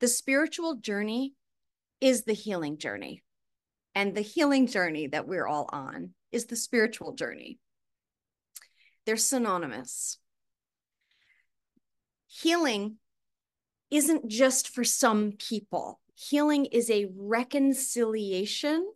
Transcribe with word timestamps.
The 0.00 0.08
spiritual 0.08 0.76
journey 0.76 1.34
is 2.00 2.24
the 2.24 2.32
healing 2.32 2.78
journey. 2.78 3.22
And 3.94 4.14
the 4.14 4.22
healing 4.22 4.66
journey 4.66 5.08
that 5.08 5.26
we're 5.26 5.46
all 5.46 5.68
on 5.72 6.14
is 6.32 6.46
the 6.46 6.56
spiritual 6.56 7.12
journey. 7.14 7.58
They're 9.04 9.16
synonymous. 9.16 10.18
Healing 12.28 12.96
isn't 13.90 14.28
just 14.28 14.68
for 14.68 14.84
some 14.84 15.32
people, 15.32 16.00
healing 16.14 16.66
is 16.66 16.90
a 16.90 17.08
reconciliation 17.16 18.86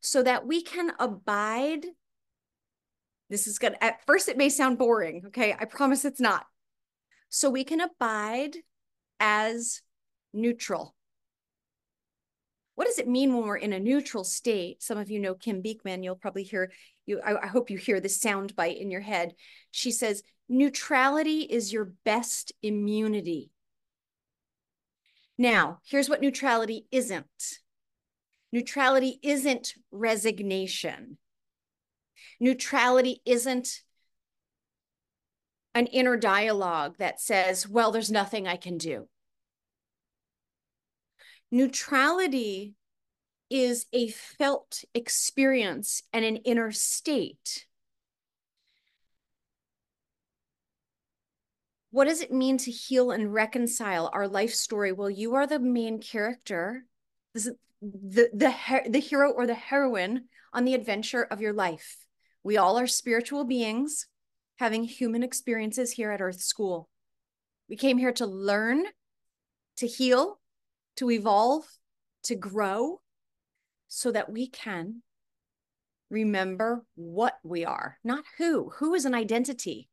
so 0.00 0.22
that 0.22 0.46
we 0.46 0.62
can 0.62 0.92
abide. 0.98 1.84
This 3.28 3.46
is 3.46 3.58
good. 3.58 3.76
At 3.80 4.04
first, 4.06 4.28
it 4.28 4.36
may 4.36 4.48
sound 4.48 4.78
boring. 4.78 5.24
Okay. 5.28 5.54
I 5.58 5.64
promise 5.64 6.04
it's 6.04 6.20
not. 6.20 6.46
So 7.28 7.48
we 7.48 7.64
can 7.64 7.80
abide 7.80 8.56
as 9.20 9.80
neutral. 10.32 10.94
What 12.74 12.86
does 12.86 12.98
it 12.98 13.08
mean 13.08 13.34
when 13.34 13.46
we're 13.46 13.56
in 13.56 13.72
a 13.72 13.80
neutral 13.80 14.24
state? 14.24 14.82
Some 14.82 14.98
of 14.98 15.10
you 15.10 15.20
know 15.20 15.34
Kim 15.34 15.60
Beekman. 15.60 16.02
You'll 16.02 16.16
probably 16.16 16.42
hear 16.42 16.72
you. 17.04 17.20
I, 17.20 17.44
I 17.44 17.46
hope 17.46 17.70
you 17.70 17.76
hear 17.76 18.00
the 18.00 18.08
sound 18.08 18.56
bite 18.56 18.78
in 18.78 18.90
your 18.90 19.02
head. 19.02 19.34
She 19.70 19.90
says, 19.90 20.22
neutrality 20.48 21.40
is 21.40 21.72
your 21.72 21.92
best 22.04 22.52
immunity. 22.62 23.50
Now, 25.36 25.80
here's 25.84 26.08
what 26.08 26.20
neutrality 26.20 26.86
isn't. 26.90 27.26
Neutrality 28.52 29.18
isn't 29.22 29.74
resignation. 29.90 31.18
Neutrality 32.38 33.22
isn't 33.24 33.82
an 35.74 35.86
inner 35.86 36.16
dialogue 36.16 36.96
that 36.98 37.20
says, 37.20 37.66
well, 37.66 37.90
there's 37.90 38.10
nothing 38.10 38.46
I 38.46 38.56
can 38.56 38.76
do. 38.76 39.08
Neutrality 41.54 42.74
is 43.50 43.84
a 43.92 44.08
felt 44.08 44.84
experience 44.94 46.02
and 46.10 46.24
an 46.24 46.36
inner 46.36 46.72
state. 46.72 47.66
What 51.90 52.08
does 52.08 52.22
it 52.22 52.32
mean 52.32 52.56
to 52.56 52.70
heal 52.70 53.10
and 53.10 53.34
reconcile 53.34 54.10
our 54.14 54.26
life 54.26 54.54
story? 54.54 54.92
Well, 54.92 55.10
you 55.10 55.34
are 55.34 55.46
the 55.46 55.58
main 55.58 56.00
character, 56.00 56.86
the, 57.34 57.54
the, 57.82 58.82
the 58.88 58.98
hero 58.98 59.30
or 59.30 59.46
the 59.46 59.52
heroine 59.52 60.28
on 60.54 60.64
the 60.64 60.72
adventure 60.72 61.24
of 61.24 61.42
your 61.42 61.52
life. 61.52 62.06
We 62.42 62.56
all 62.56 62.78
are 62.78 62.86
spiritual 62.86 63.44
beings 63.44 64.06
having 64.56 64.84
human 64.84 65.22
experiences 65.22 65.92
here 65.92 66.12
at 66.12 66.22
Earth 66.22 66.40
School. 66.40 66.88
We 67.68 67.76
came 67.76 67.98
here 67.98 68.12
to 68.12 68.26
learn, 68.26 68.84
to 69.76 69.86
heal, 69.86 70.40
to 70.96 71.10
evolve, 71.10 71.64
to 72.24 72.34
grow, 72.34 73.00
so 73.88 74.10
that 74.10 74.30
we 74.30 74.48
can 74.48 75.02
remember 76.10 76.84
what 76.94 77.38
we 77.42 77.64
are, 77.64 77.98
not 78.04 78.24
who. 78.38 78.70
Who 78.78 78.94
is 78.94 79.04
an 79.04 79.14
identity 79.14 79.88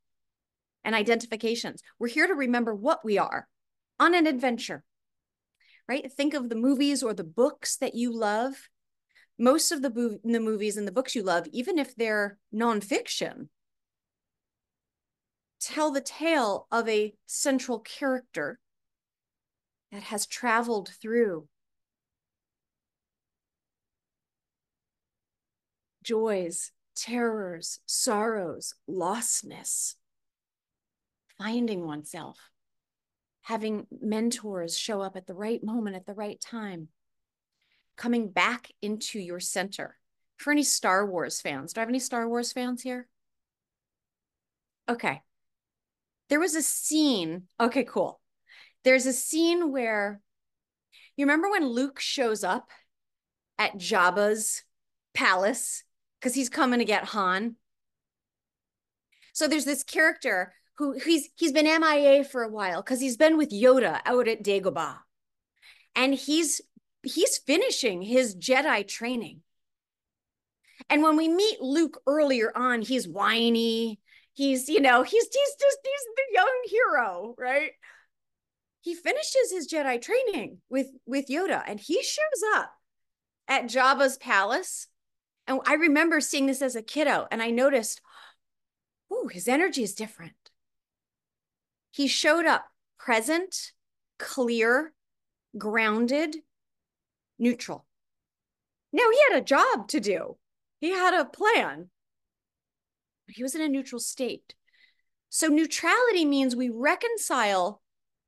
and 0.83 0.95
identifications. 0.95 1.81
We're 1.97 2.07
here 2.07 2.27
to 2.27 2.33
remember 2.33 2.73
what 2.73 3.03
we 3.03 3.17
are 3.17 3.47
on 3.99 4.15
an 4.15 4.27
adventure, 4.27 4.83
right? 5.87 6.11
Think 6.11 6.33
of 6.33 6.49
the 6.49 6.55
movies 6.55 7.03
or 7.03 7.13
the 7.13 7.23
books 7.23 7.77
that 7.77 7.95
you 7.95 8.15
love. 8.15 8.69
Most 9.37 9.71
of 9.71 9.81
the, 9.81 10.19
the 10.23 10.39
movies 10.39 10.77
and 10.77 10.87
the 10.87 10.91
books 10.91 11.15
you 11.15 11.23
love, 11.23 11.47
even 11.51 11.79
if 11.79 11.95
they're 11.95 12.37
nonfiction, 12.53 13.47
tell 15.59 15.91
the 15.91 16.01
tale 16.01 16.67
of 16.71 16.87
a 16.87 17.13
central 17.25 17.79
character 17.79 18.59
that 19.91 20.03
has 20.03 20.25
traveled 20.25 20.91
through 21.01 21.47
joys, 26.03 26.71
terrors, 26.95 27.79
sorrows, 27.85 28.73
lostness, 28.89 29.95
finding 31.37 31.85
oneself, 31.85 32.37
having 33.43 33.87
mentors 34.01 34.77
show 34.77 35.01
up 35.01 35.15
at 35.15 35.27
the 35.27 35.33
right 35.33 35.63
moment, 35.63 35.95
at 35.95 36.05
the 36.05 36.13
right 36.13 36.39
time, 36.39 36.89
coming 37.95 38.29
back 38.29 38.71
into 38.81 39.19
your 39.19 39.39
center. 39.39 39.95
For 40.37 40.51
any 40.51 40.63
Star 40.63 41.05
Wars 41.05 41.41
fans, 41.41 41.73
do 41.73 41.79
I 41.79 41.83
have 41.83 41.89
any 41.89 41.99
Star 41.99 42.27
Wars 42.27 42.53
fans 42.53 42.81
here? 42.81 43.07
Okay. 44.87 45.21
There 46.29 46.39
was 46.39 46.55
a 46.55 46.61
scene. 46.61 47.43
Okay, 47.59 47.83
cool. 47.83 48.18
There's 48.83 49.05
a 49.05 49.13
scene 49.13 49.71
where 49.71 50.21
you 51.17 51.25
remember 51.25 51.49
when 51.49 51.67
Luke 51.67 51.99
shows 51.99 52.43
up 52.43 52.69
at 53.57 53.77
Jabba's 53.77 54.63
palace 55.13 55.83
because 56.19 56.33
he's 56.33 56.49
coming 56.49 56.79
to 56.79 56.85
get 56.85 57.05
Han. 57.05 57.55
So 59.33 59.47
there's 59.47 59.65
this 59.65 59.83
character 59.83 60.53
who 60.77 60.93
he's 60.93 61.29
he's 61.35 61.51
been 61.51 61.65
MIA 61.65 62.23
for 62.23 62.43
a 62.43 62.49
while 62.49 62.81
because 62.81 63.01
he's 63.01 63.17
been 63.17 63.37
with 63.37 63.51
Yoda 63.51 63.99
out 64.05 64.27
at 64.27 64.43
Dagobah. 64.43 64.97
And 65.95 66.13
he's 66.13 66.61
he's 67.03 67.37
finishing 67.37 68.01
his 68.01 68.35
Jedi 68.35 68.87
training. 68.87 69.41
And 70.89 71.03
when 71.03 71.17
we 71.17 71.27
meet 71.27 71.61
Luke 71.61 72.01
earlier 72.07 72.51
on, 72.55 72.81
he's 72.81 73.07
whiny. 73.07 73.99
He's, 74.33 74.69
you 74.69 74.79
know, 74.79 75.03
he's 75.03 75.23
he's 75.23 75.55
just 75.59 75.77
he's 75.83 76.05
the 76.15 76.33
young 76.33 76.61
hero, 76.65 77.35
right? 77.37 77.71
He 78.81 78.95
finishes 78.95 79.51
his 79.51 79.67
Jedi 79.67 80.01
training 80.01 80.59
with 80.69 80.87
with 81.05 81.27
Yoda 81.27 81.63
and 81.67 81.79
he 81.79 82.01
shows 82.01 82.43
up 82.55 82.71
at 83.47 83.65
Jabba's 83.65 84.17
palace. 84.17 84.87
And 85.47 85.59
I 85.65 85.73
remember 85.73 86.21
seeing 86.21 86.45
this 86.45 86.61
as 86.61 86.75
a 86.75 86.81
kiddo 86.81 87.27
and 87.31 87.41
I 87.41 87.49
noticed, 87.49 88.01
oh, 89.11 89.27
his 89.27 89.47
energy 89.47 89.83
is 89.83 89.95
different. 89.95 90.33
He 91.91 92.07
showed 92.07 92.45
up 92.45 92.65
present, 92.97 93.71
clear, 94.19 94.93
grounded, 95.57 96.37
neutral. 97.39 97.85
Now 98.93 99.09
he 99.11 99.19
had 99.29 99.41
a 99.41 99.45
job 99.45 99.87
to 99.89 99.99
do. 99.99 100.37
He 100.79 100.91
had 100.91 101.13
a 101.13 101.25
plan. 101.25 101.89
He 103.27 103.43
was 103.43 103.55
in 103.55 103.61
a 103.61 103.69
neutral 103.69 103.99
state. 103.99 104.55
So 105.29 105.47
neutrality 105.47 106.25
means 106.25 106.55
we 106.55 106.69
reconcile 106.69 107.81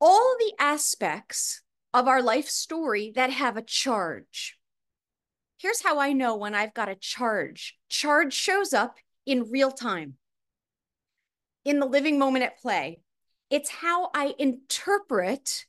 all 0.04 0.34
the 0.40 0.52
aspects 0.58 1.62
of 1.94 2.08
our 2.08 2.20
life 2.20 2.48
story 2.48 3.12
that 3.14 3.30
have 3.30 3.56
a 3.56 3.62
charge. 3.62 4.58
Here's 5.58 5.80
how 5.80 6.00
I 6.00 6.12
know 6.12 6.34
when 6.34 6.56
I've 6.56 6.74
got 6.74 6.88
a 6.88 6.96
charge. 6.96 7.78
Charge 7.88 8.34
shows 8.34 8.72
up 8.72 8.96
in 9.24 9.48
real 9.52 9.70
time, 9.70 10.14
in 11.64 11.78
the 11.78 11.86
living 11.86 12.18
moment 12.18 12.44
at 12.44 12.58
play. 12.58 12.98
It's 13.48 13.70
how 13.70 14.10
I 14.12 14.34
interpret 14.40 15.66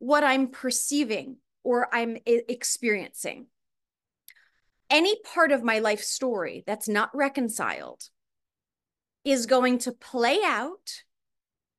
what 0.00 0.24
I'm 0.24 0.48
perceiving 0.48 1.36
or 1.62 1.88
I'm 1.94 2.18
experiencing. 2.26 3.46
Any 4.90 5.16
part 5.32 5.52
of 5.52 5.62
my 5.62 5.78
life 5.78 6.02
story 6.02 6.64
that's 6.66 6.88
not 6.88 7.14
reconciled 7.14 8.02
is 9.24 9.46
going 9.46 9.78
to 9.78 9.92
play 9.92 10.40
out 10.44 11.04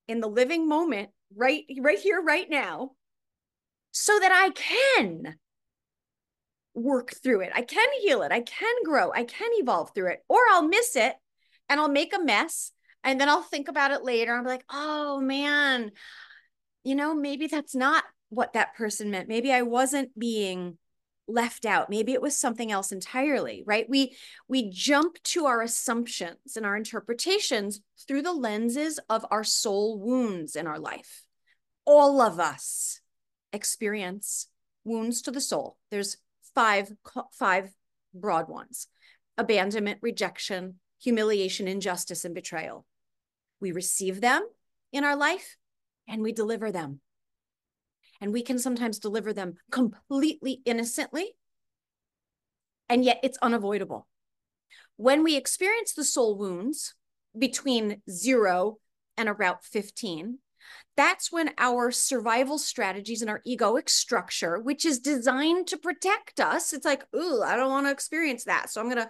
in 0.08 0.22
the 0.22 0.30
living 0.30 0.70
moment 0.70 1.10
right 1.36 1.66
right 1.80 2.00
here 2.00 2.22
right 2.22 2.50
now 2.50 2.92
so 3.92 4.18
that 4.20 4.32
I 4.32 4.50
can 4.52 5.36
work 6.74 7.14
through 7.24 7.42
it. 7.42 7.52
I 7.56 7.64
can 7.64 7.88
heal 8.02 8.22
it. 8.22 8.32
I 8.32 8.42
can 8.42 8.76
grow. 8.84 9.12
I 9.12 9.24
can 9.24 9.50
evolve 9.54 9.92
through 9.94 10.12
it 10.12 10.20
or 10.30 10.40
I'll 10.52 10.68
miss 10.68 10.96
it 10.96 11.16
and 11.70 11.80
I'll 11.80 11.90
make 11.90 12.16
a 12.16 12.24
mess 12.24 12.72
and 13.04 13.20
then 13.20 13.30
I'll 13.30 13.42
think 13.42 13.68
about 13.68 13.92
it 13.92 14.04
later. 14.04 14.36
I'm 14.36 14.46
like, 14.46 14.64
oh 14.72 15.20
man, 15.20 15.92
you 16.84 16.96
know, 16.96 17.16
maybe 17.16 17.48
that's 17.48 17.76
not 17.76 18.04
what 18.30 18.54
that 18.54 18.76
person 18.76 19.12
meant. 19.12 19.28
Maybe 19.28 19.52
I 19.52 19.64
wasn't 19.64 20.18
being 20.18 20.78
left 21.28 21.66
out 21.66 21.90
maybe 21.90 22.14
it 22.14 22.22
was 22.22 22.38
something 22.38 22.72
else 22.72 22.92
entirely 22.92 23.64
right 23.66 23.90
we 23.90 24.16
we 24.48 24.70
jump 24.70 25.22
to 25.24 25.46
our 25.46 25.62
assumptions 25.62 26.56
and 26.56 26.66
our 26.66 26.78
interpretations 26.78 27.82
through 28.08 28.22
the 28.22 28.34
lenses 28.34 29.00
of 29.10 29.26
our 29.30 29.44
soul 29.44 30.00
wounds 30.00 30.56
in 30.56 30.68
our 30.68 30.80
life 30.80 31.24
all 31.86 32.22
of 32.22 32.40
us 32.40 33.02
experience 33.52 34.48
wounds 34.86 35.22
to 35.22 35.32
the 35.32 35.42
soul 35.42 35.78
there's 35.92 36.18
five 36.56 36.92
five 37.34 37.70
broad 38.14 38.48
ones 38.48 38.88
abandonment 39.38 40.00
rejection 40.02 40.76
humiliation, 41.00 41.68
injustice, 41.68 42.26
and 42.26 42.34
betrayal. 42.34 42.86
We 43.60 43.72
receive 43.72 44.22
them 44.22 44.48
in 44.92 45.04
our 45.04 45.16
life 45.16 45.58
and 46.08 46.22
we 46.22 46.32
deliver 46.32 46.72
them. 46.72 47.02
And 48.22 48.34
we 48.34 48.42
can 48.42 48.60
sometimes 48.60 49.00
deliver 49.00 49.34
them 49.34 49.56
completely 49.72 50.62
innocently, 50.66 51.36
and 52.90 53.04
yet 53.04 53.20
it's 53.24 53.38
unavoidable. 53.42 54.08
When 54.98 55.24
we 55.24 55.36
experience 55.36 55.94
the 55.94 56.04
soul 56.04 56.38
wounds 56.38 56.96
between 57.38 58.02
zero 58.10 58.80
and 59.18 59.30
about 59.30 59.64
15, 59.66 60.40
That's 60.98 61.32
when 61.32 61.52
our 61.60 61.92
survival 61.92 62.58
strategies 62.60 63.22
and 63.22 63.30
our 63.32 63.42
egoic 63.48 63.90
structure, 63.90 64.60
which 64.60 64.86
is 64.86 65.00
designed 65.00 65.68
to 65.68 65.78
protect 65.78 66.40
us, 66.40 66.74
it's 66.74 66.86
like, 66.86 67.06
ooh, 67.16 67.42
I 67.44 67.56
don't 67.56 67.70
want 67.70 67.88
to 67.88 67.92
experience 67.92 68.46
that. 68.46 68.70
So 68.72 68.82
I'm 68.82 68.90
gonna, 68.90 69.10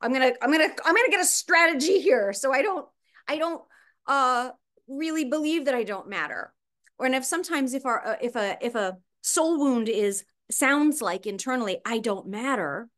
I'm 0.00 0.12
gonna, 0.12 0.32
I'm 0.42 0.52
gonna, 0.52 0.68
I'm 0.84 0.94
gonna 0.96 1.10
get 1.10 1.20
a 1.20 1.26
strategy 1.26 2.00
here. 2.00 2.32
So 2.34 2.52
I 2.52 2.62
don't, 2.62 2.86
I 3.28 3.38
don't 3.38 3.62
uh 4.06 4.50
really 4.88 5.24
believe 5.26 5.66
that 5.66 5.74
I 5.74 5.84
don't 5.84 6.08
matter. 6.08 6.52
Or 6.98 7.06
and 7.06 7.14
if 7.14 7.24
sometimes 7.24 7.74
if 7.74 7.84
our 7.86 8.06
uh, 8.06 8.16
if 8.20 8.36
a 8.36 8.56
if 8.60 8.74
a 8.74 8.98
soul 9.22 9.58
wound 9.58 9.88
is 9.88 10.24
sounds 10.50 11.00
like 11.02 11.26
internally, 11.26 11.78
I 11.84 11.98
don't 11.98 12.28
matter, 12.28 12.88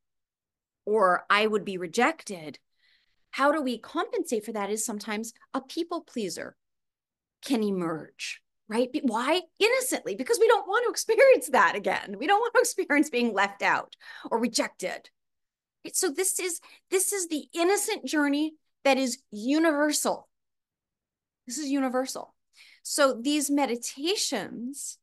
or 0.85 1.25
I 1.31 1.46
would 1.46 1.64
be 1.64 1.79
rejected. 1.79 2.58
How 3.31 3.50
do 3.52 3.61
we 3.62 3.79
compensate 3.79 4.44
for 4.44 4.52
that? 4.52 4.70
Is 4.70 4.85
sometimes 4.85 5.32
a 5.52 5.61
people 5.61 6.02
pleaser 6.02 6.56
can 7.44 7.62
emerge, 7.62 8.41
right? 8.69 8.88
Why? 9.02 9.43
Innocently, 9.58 10.14
because 10.14 10.38
we 10.38 10.49
don't 10.49 10.69
want 10.69 10.85
to 10.85 10.90
experience 10.93 11.49
that 11.49 11.75
again. 11.75 12.17
We 12.19 12.26
don't 12.26 12.40
want 12.40 12.55
to 12.55 12.61
experience 12.61 13.11
being 13.11 13.32
left 13.32 13.62
out 13.62 13.97
or 14.31 14.38
rejected. 14.38 15.11
So 15.93 16.11
this 16.11 16.38
is 16.40 16.61
this 16.90 17.12
is 17.12 17.29
the 17.29 17.44
innocent 17.52 18.06
journey 18.06 18.55
that 18.85 18.99
is 18.99 19.19
universal. 19.31 20.29
This 21.47 21.58
is 21.58 21.69
universal. 21.69 22.33
So 22.84 23.14
these 23.14 23.50
meditations 23.50 24.98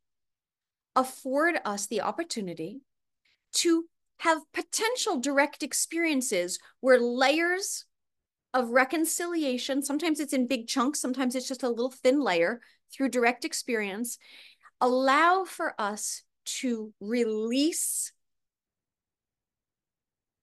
afford 0.96 1.60
us 1.66 1.88
the 1.88 2.02
opportunity 2.02 2.82
to 3.54 3.86
have 4.20 4.44
potential 4.54 5.20
direct 5.20 5.64
experiences 5.64 6.60
where 6.80 7.00
layers 7.00 7.86
of 8.54 8.70
reconciliation, 8.70 9.82
sometimes 9.82 10.20
it's 10.20 10.32
in 10.32 10.46
big 10.46 10.68
chunks, 10.68 11.02
sometimes 11.02 11.36
it's 11.36 11.48
just 11.48 11.64
a 11.64 11.70
little 11.70 11.90
thin 11.90 12.22
layer 12.22 12.62
through 12.94 13.10
direct 13.10 13.46
experience, 13.46 14.20
allow 14.80 15.44
for 15.44 15.74
us 15.80 16.22
to 16.46 16.94
release 17.00 18.12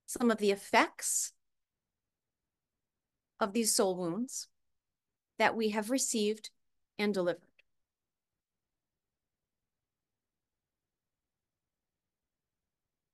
some 0.06 0.32
of 0.32 0.38
the 0.38 0.50
effects 0.50 1.32
of 3.38 3.52
these 3.52 3.72
soul 3.72 3.94
wounds 3.94 4.48
that 5.38 5.54
we 5.54 5.68
have 5.68 5.88
received 5.88 6.50
and 6.98 7.14
delivered. 7.14 7.42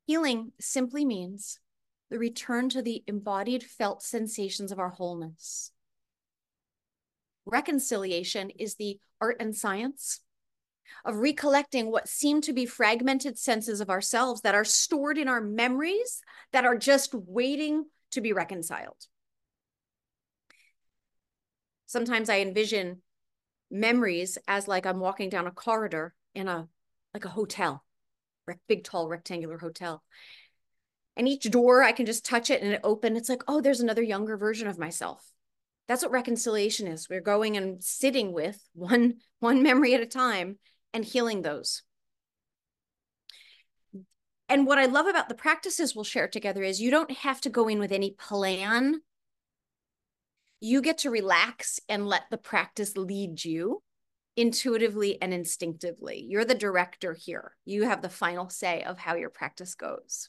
Healing 0.07 0.53
simply 0.61 1.05
means 1.05 1.59
the 2.11 2.19
return 2.19 2.69
to 2.71 2.83
the 2.83 3.03
embodied 3.07 3.63
felt 3.63 4.03
sensations 4.03 4.71
of 4.71 4.79
our 4.79 4.91
wholeness. 4.91 5.73
Reconciliation 7.47 8.51
is 8.51 8.75
the 8.75 8.99
art 9.21 9.37
and 9.41 9.57
science 9.57 10.21
of 11.05 11.17
recollecting 11.17 11.91
what 11.91 12.09
seem 12.09 12.41
to 12.43 12.53
be 12.53 12.67
fragmented 12.67 13.39
senses 13.39 13.81
of 13.81 13.91
ourselves 13.91 14.43
that 14.43 14.55
are 14.55 14.65
stored 14.65 15.19
in 15.19 15.29
our 15.29 15.41
memories 15.41 16.23
that 16.53 16.65
are 16.65 16.77
just 16.77 17.15
waiting 17.15 17.87
to 18.11 18.21
be 18.21 18.33
reconciled. 18.33 19.07
Sometimes 21.87 22.29
I 22.29 22.41
envision 22.41 23.03
memories 23.75 24.38
as 24.47 24.69
like 24.69 24.87
I'm 24.87 25.00
walking 25.00 25.29
down 25.29 25.47
a 25.47 25.50
corridor 25.50 26.15
in 26.35 26.49
a 26.49 26.69
like 27.12 27.25
a 27.25 27.31
hotel, 27.31 27.85
big 28.69 28.85
tall 28.85 29.09
rectangular 29.09 29.59
hotel. 29.59 30.03
And 31.17 31.29
each 31.29 31.50
door 31.50 31.82
I 31.82 31.93
can 31.93 32.06
just 32.06 32.25
touch 32.25 32.50
it 32.50 32.62
and 32.62 32.73
it 32.73 32.81
open. 32.82 33.17
It's 33.17 33.29
like, 33.29 33.43
oh, 33.47 33.61
there's 33.61 33.81
another 33.81 34.03
younger 34.03 34.37
version 34.37 34.69
of 34.69 34.79
myself. 34.79 35.25
That's 35.87 36.03
what 36.03 36.12
reconciliation 36.12 36.87
is. 36.87 37.09
We're 37.09 37.21
going 37.21 37.56
and 37.56 37.82
sitting 37.82 38.32
with 38.32 38.59
one 38.73 39.15
one 39.41 39.62
memory 39.62 39.94
at 39.94 40.00
a 40.00 40.06
time 40.06 40.59
and 40.93 41.05
healing 41.05 41.43
those. 41.43 41.82
And 44.49 44.67
what 44.67 44.79
I 44.79 44.87
love 44.87 45.06
about 45.06 45.29
the 45.29 45.35
practices 45.35 45.94
we'll 45.94 46.05
share 46.05 46.29
together 46.29 46.62
is 46.62 46.81
you 46.81 46.91
don't 46.91 47.11
have 47.11 47.41
to 47.43 47.50
go 47.50 47.67
in 47.67 47.79
with 47.79 47.93
any 47.93 48.12
plan 48.12 49.00
you 50.61 50.81
get 50.81 50.99
to 50.99 51.11
relax 51.11 51.81
and 51.89 52.06
let 52.06 52.25
the 52.31 52.39
practice 52.39 52.97
lead 52.97 53.45
you 53.45 53.83
intuitively 54.37 55.21
and 55.23 55.33
instinctively. 55.33 56.25
You're 56.29 56.45
the 56.45 56.55
director 56.55 57.15
here. 57.15 57.56
You 57.65 57.85
have 57.85 58.03
the 58.03 58.09
final 58.09 58.49
say 58.49 58.83
of 58.83 58.99
how 58.99 59.15
your 59.15 59.31
practice 59.31 59.75
goes. 59.75 60.29